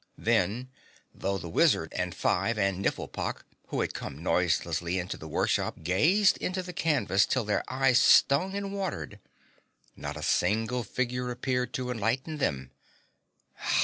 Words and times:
Then, 0.17 0.69
though 1.13 1.37
the 1.37 1.47
wizard 1.47 1.93
and 1.95 2.15
Five 2.15 2.57
and 2.57 2.83
Nifflepok, 2.83 3.43
who 3.67 3.81
had 3.81 3.93
come 3.93 4.23
noiselessly 4.23 4.97
into 4.97 5.15
the 5.15 5.27
workshop, 5.27 5.83
gazed 5.83 6.37
into 6.37 6.63
the 6.63 6.73
canvas 6.73 7.27
till 7.27 7.43
their 7.43 7.63
eyes 7.71 7.99
stung 7.99 8.55
and 8.55 8.73
watered, 8.73 9.19
not 9.95 10.17
a 10.17 10.23
single 10.23 10.83
figure 10.83 11.29
appeared 11.29 11.71
to 11.75 11.91
enlighten 11.91 12.39
them. 12.39 12.71